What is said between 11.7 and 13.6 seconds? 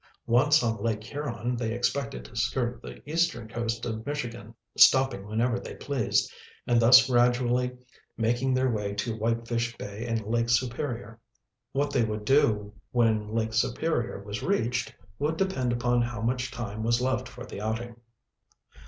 What they would do when Lake